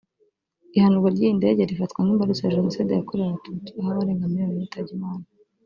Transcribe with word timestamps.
Ihanurwa 0.75 1.09
ry’iyi 1.13 1.37
ndege 1.39 1.61
rifatwa 1.71 1.99
nk’imbarutso 2.01 2.41
ya 2.43 2.55
Jenoside 2.57 2.91
yakorewe 2.93 3.27
Abatutsi 3.29 3.71
aho 3.79 3.89
abarenga 3.93 4.29
Miliyoni 4.31 4.63
bitabye 4.65 4.93
Imana 4.99 5.25